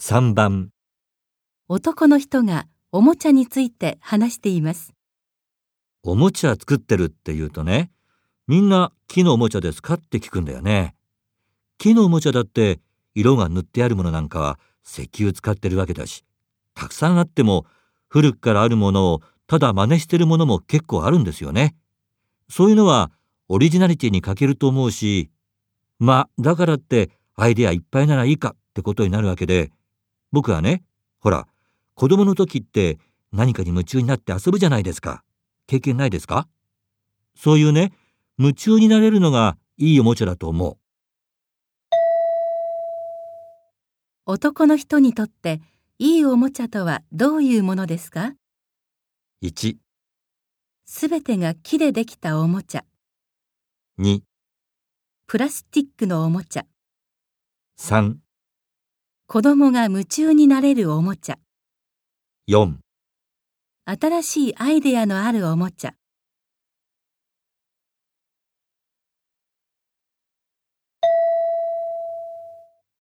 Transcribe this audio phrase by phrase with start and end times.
[0.00, 0.70] 3番。
[1.68, 4.92] 男の人がおもちゃについて話しています。
[6.02, 7.92] おもちゃ作ってるって言うとね
[8.48, 10.96] みんな木のおもちゃですかって聞くんだよね。
[11.78, 12.80] 木のおもちゃだって
[13.14, 16.24] 色が塗ってあるものなんかは石油使ってるわけだし
[16.74, 17.64] たくさんあっても
[18.08, 21.76] 古くからあるものをただ真似してるものも結構あるんですよね。
[22.50, 23.12] そういうのは
[23.48, 25.30] オリジナリティに欠けると思うし
[26.00, 29.70] まあだからってアイデアいっぱいならいいかってことになるわけで
[30.34, 30.82] 僕はね
[31.20, 31.46] ほら
[31.94, 32.98] 子供の時って
[33.32, 35.22] 何かに夢中になって遊ぶじゃないですか。
[35.68, 36.48] 経験ないですか？
[37.36, 37.92] そういうね
[38.36, 40.76] 夢中になれるのがいいおもちゃだと思う。
[44.26, 45.60] 男の人にとって
[45.98, 48.34] いいおもちゃとはどういうものですか
[49.40, 49.76] ？1、
[50.84, 52.84] すべてが木でできたおもちゃ、
[54.00, 54.20] 2、
[55.28, 56.66] プラスチックのおもちゃ、
[57.78, 58.16] 3、
[59.26, 61.38] 子供が夢中になれるおもちゃ、
[62.46, 62.74] 4
[63.86, 65.94] 新しいアイデアのあるおもちゃ。